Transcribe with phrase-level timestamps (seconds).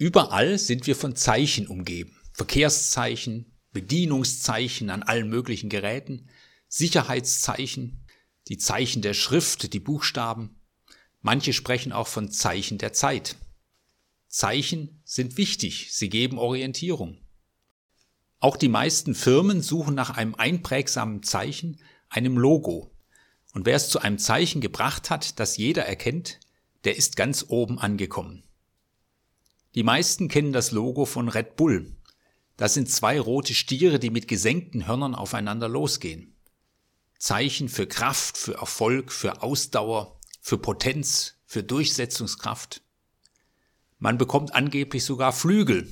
[0.00, 2.16] Überall sind wir von Zeichen umgeben.
[2.32, 6.30] Verkehrszeichen, Bedienungszeichen an allen möglichen Geräten,
[6.68, 8.06] Sicherheitszeichen,
[8.48, 10.58] die Zeichen der Schrift, die Buchstaben.
[11.20, 13.36] Manche sprechen auch von Zeichen der Zeit.
[14.26, 17.18] Zeichen sind wichtig, sie geben Orientierung.
[18.38, 21.78] Auch die meisten Firmen suchen nach einem einprägsamen Zeichen,
[22.08, 22.90] einem Logo.
[23.52, 26.40] Und wer es zu einem Zeichen gebracht hat, das jeder erkennt,
[26.84, 28.44] der ist ganz oben angekommen.
[29.74, 31.96] Die meisten kennen das Logo von Red Bull.
[32.56, 36.36] Das sind zwei rote Stiere, die mit gesenkten Hörnern aufeinander losgehen.
[37.18, 42.82] Zeichen für Kraft, für Erfolg, für Ausdauer, für Potenz, für Durchsetzungskraft.
[43.98, 45.88] Man bekommt angeblich sogar Flügel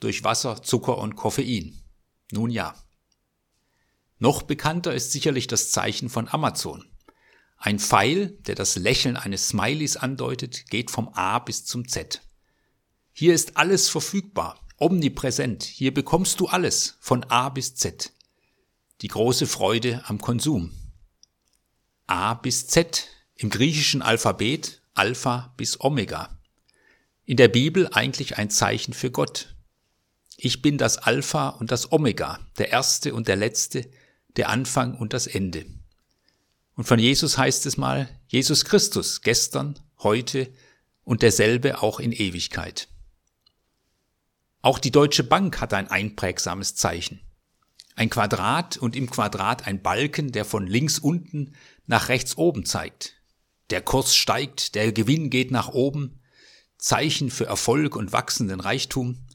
[0.00, 1.80] durch Wasser, Zucker und Koffein.
[2.32, 2.74] Nun ja.
[4.18, 6.84] Noch bekannter ist sicherlich das Zeichen von Amazon.
[7.56, 12.22] Ein Pfeil, der das Lächeln eines Smileys andeutet, geht vom A bis zum Z.
[13.12, 15.62] Hier ist alles verfügbar, omnipräsent.
[15.62, 18.12] Hier bekommst du alles, von A bis Z.
[19.02, 20.72] Die große Freude am Konsum.
[22.06, 26.38] A bis Z im griechischen Alphabet Alpha bis Omega.
[27.24, 29.54] In der Bibel eigentlich ein Zeichen für Gott.
[30.36, 33.90] Ich bin das Alpha und das Omega, der Erste und der Letzte,
[34.36, 35.66] der Anfang und das Ende.
[36.74, 40.52] Und von Jesus heißt es mal, Jesus Christus, gestern, heute
[41.04, 42.88] und derselbe auch in Ewigkeit.
[44.62, 47.20] Auch die Deutsche Bank hat ein einprägsames Zeichen.
[47.96, 53.20] Ein Quadrat und im Quadrat ein Balken, der von links unten nach rechts oben zeigt.
[53.70, 56.20] Der Kurs steigt, der Gewinn geht nach oben,
[56.78, 59.26] Zeichen für Erfolg und wachsenden Reichtum.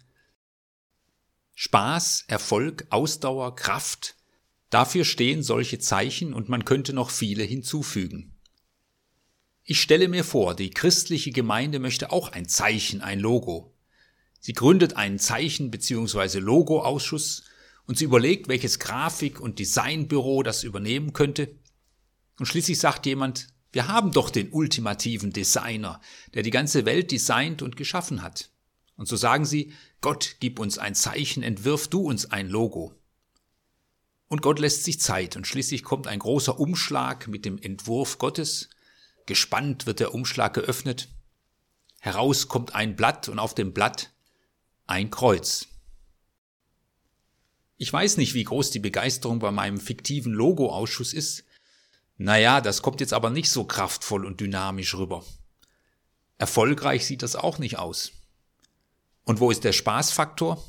[1.56, 4.16] Spaß, Erfolg, Ausdauer, Kraft,
[4.70, 8.34] dafür stehen solche Zeichen und man könnte noch viele hinzufügen.
[9.64, 13.77] Ich stelle mir vor, die christliche Gemeinde möchte auch ein Zeichen, ein Logo.
[14.40, 16.40] Sie gründet einen Zeichen- bzw.
[16.40, 17.44] Logo-Ausschuss
[17.86, 21.56] und sie überlegt, welches Grafik- und Designbüro das übernehmen könnte.
[22.40, 26.02] Und schließlich sagt jemand, wir haben doch den ultimativen Designer,
[26.34, 28.50] der die ganze Welt designt und geschaffen hat.
[28.96, 32.94] Und so sagen sie, Gott, gib uns ein Zeichen, entwirf du uns ein Logo.
[34.28, 38.70] Und Gott lässt sich Zeit und schließlich kommt ein großer Umschlag mit dem Entwurf Gottes.
[39.26, 41.10] Gespannt wird der Umschlag geöffnet.
[42.00, 44.12] Heraus kommt ein Blatt und auf dem Blatt
[44.88, 45.68] ein Kreuz.
[47.78, 51.44] Ich weiß nicht, wie groß die Begeisterung bei meinem fiktiven Logo-Ausschuss ist.
[52.18, 55.24] Naja, das kommt jetzt aber nicht so kraftvoll und dynamisch rüber.
[56.40, 58.14] Erfolgreich sieht das auch nicht aus.
[59.26, 60.64] Und wo ist der Spaßfaktor?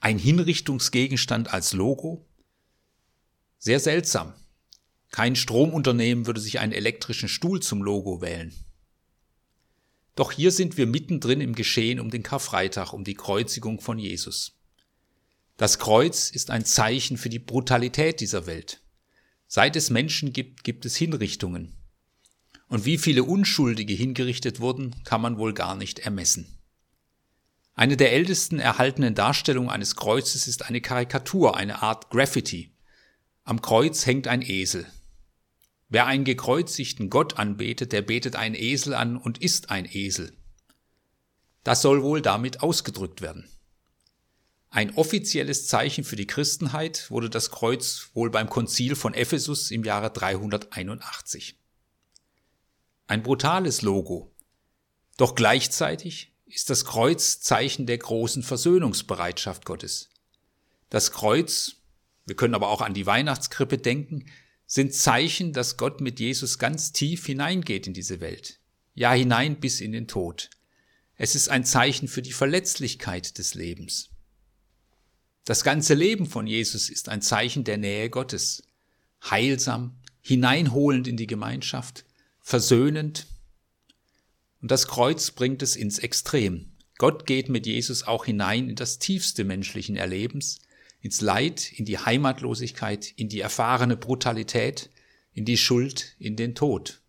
[0.00, 2.26] Ein Hinrichtungsgegenstand als Logo?
[3.58, 4.32] Sehr seltsam.
[5.10, 8.52] Kein Stromunternehmen würde sich einen elektrischen Stuhl zum Logo wählen.
[10.16, 14.58] Doch hier sind wir mittendrin im Geschehen um den Karfreitag, um die Kreuzigung von Jesus.
[15.58, 18.80] Das Kreuz ist ein Zeichen für die Brutalität dieser Welt.
[19.46, 21.76] Seit es Menschen gibt, gibt es Hinrichtungen.
[22.68, 26.58] Und wie viele Unschuldige hingerichtet wurden, kann man wohl gar nicht ermessen.
[27.74, 32.72] Eine der ältesten erhaltenen Darstellungen eines Kreuzes ist eine Karikatur, eine Art Graffiti.
[33.44, 34.86] Am Kreuz hängt ein Esel.
[35.88, 40.36] Wer einen gekreuzigten Gott anbetet, der betet einen Esel an und ist ein Esel.
[41.62, 43.48] Das soll wohl damit ausgedrückt werden.
[44.70, 49.84] Ein offizielles Zeichen für die Christenheit wurde das Kreuz wohl beim Konzil von Ephesus im
[49.84, 51.56] Jahre 381.
[53.06, 54.34] Ein brutales Logo.
[55.16, 60.10] Doch gleichzeitig ist das Kreuz Zeichen der großen Versöhnungsbereitschaft Gottes.
[60.90, 61.76] Das Kreuz,
[62.26, 64.26] wir können aber auch an die Weihnachtskrippe denken,
[64.66, 68.60] sind Zeichen, dass Gott mit Jesus ganz tief hineingeht in diese Welt.
[68.94, 70.50] Ja, hinein bis in den Tod.
[71.14, 74.10] Es ist ein Zeichen für die Verletzlichkeit des Lebens.
[75.44, 78.64] Das ganze Leben von Jesus ist ein Zeichen der Nähe Gottes.
[79.30, 82.04] Heilsam, hineinholend in die Gemeinschaft,
[82.40, 83.26] versöhnend.
[84.60, 86.72] Und das Kreuz bringt es ins Extrem.
[86.98, 90.58] Gott geht mit Jesus auch hinein in das tiefste menschlichen Erlebens,
[91.00, 94.90] ins Leid, in die Heimatlosigkeit, in die erfahrene Brutalität,
[95.32, 97.00] in die Schuld, in den Tod.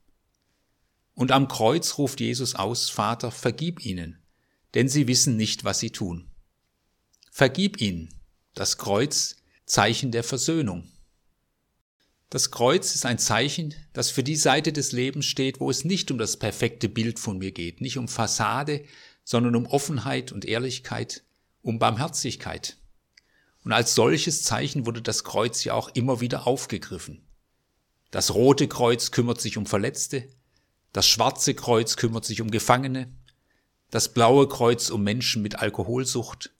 [1.14, 4.20] Und am Kreuz ruft Jesus aus, Vater, vergib ihnen,
[4.76, 6.28] denn sie wissen nicht, was sie tun.
[7.32, 8.14] Vergib ihnen,
[8.54, 10.92] das Kreuz, Zeichen der Versöhnung.
[12.30, 16.12] Das Kreuz ist ein Zeichen, das für die Seite des Lebens steht, wo es nicht
[16.12, 18.84] um das perfekte Bild von mir geht, nicht um Fassade,
[19.24, 21.24] sondern um Offenheit und Ehrlichkeit,
[21.62, 22.78] um Barmherzigkeit.
[23.68, 27.28] Und als solches Zeichen wurde das Kreuz ja auch immer wieder aufgegriffen.
[28.12, 30.30] Das rote Kreuz kümmert sich um Verletzte,
[30.94, 33.14] das schwarze Kreuz kümmert sich um Gefangene,
[33.92, 36.56] das blaue Kreuz um Menschen mit Alkoholsucht,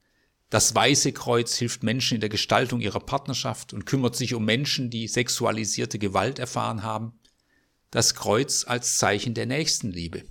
[0.50, 4.90] das weiße Kreuz hilft Menschen in der Gestaltung ihrer Partnerschaft und kümmert sich um Menschen,
[4.90, 7.18] die sexualisierte Gewalt erfahren haben,
[7.90, 10.26] das Kreuz als Zeichen der Nächstenliebe.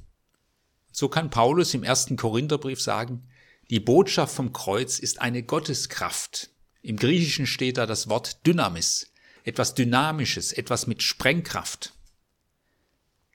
[0.92, 3.26] So kann Paulus im ersten Korintherbrief sagen,
[3.70, 6.50] die Botschaft vom Kreuz ist eine Gotteskraft.
[6.86, 9.10] Im Griechischen steht da das Wort Dynamis,
[9.42, 11.94] etwas Dynamisches, etwas mit Sprengkraft.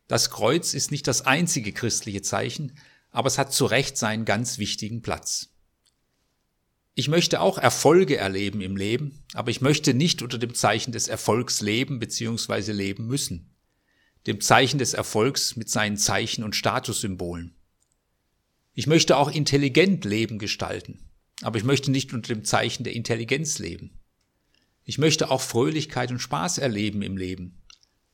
[0.07, 2.77] Das Kreuz ist nicht das einzige christliche Zeichen,
[3.09, 5.49] aber es hat zu Recht seinen ganz wichtigen Platz.
[6.93, 11.09] Ich möchte auch Erfolge erleben im Leben, aber ich möchte nicht unter dem Zeichen des
[11.09, 12.71] Erfolgs leben bzw.
[12.71, 13.49] leben müssen
[14.27, 17.55] dem Zeichen des Erfolgs mit seinen Zeichen und Statussymbolen.
[18.73, 21.10] Ich möchte auch intelligent Leben gestalten,
[21.41, 23.99] aber ich möchte nicht unter dem Zeichen der Intelligenz leben.
[24.83, 27.61] Ich möchte auch Fröhlichkeit und Spaß erleben im Leben,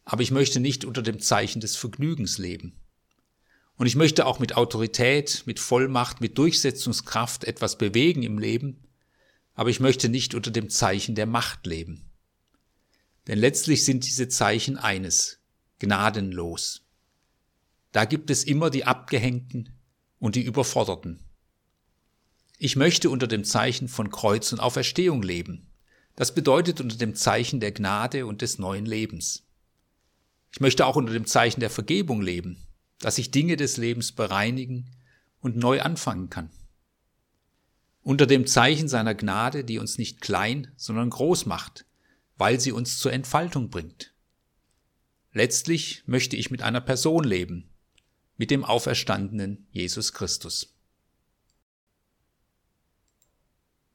[0.04, 2.80] aber ich möchte nicht unter dem Zeichen des Vergnügens leben.
[3.76, 8.84] Und ich möchte auch mit Autorität, mit Vollmacht, mit Durchsetzungskraft etwas bewegen im Leben,
[9.54, 12.10] aber ich möchte nicht unter dem Zeichen der Macht leben.
[13.28, 15.40] Denn letztlich sind diese Zeichen eines,
[15.80, 16.86] gnadenlos.
[17.92, 19.70] Da gibt es immer die Abgehängten
[20.20, 21.27] und die Überforderten.
[22.60, 25.70] Ich möchte unter dem Zeichen von Kreuz und Auferstehung leben.
[26.16, 29.46] Das bedeutet unter dem Zeichen der Gnade und des neuen Lebens.
[30.52, 32.58] Ich möchte auch unter dem Zeichen der Vergebung leben,
[32.98, 34.90] dass ich Dinge des Lebens bereinigen
[35.40, 36.50] und neu anfangen kann.
[38.02, 41.86] Unter dem Zeichen seiner Gnade, die uns nicht klein, sondern groß macht,
[42.40, 44.16] weil sie uns zur Entfaltung bringt.
[45.32, 47.70] Letztlich möchte ich mit einer Person leben,
[48.36, 50.77] mit dem auferstandenen Jesus Christus.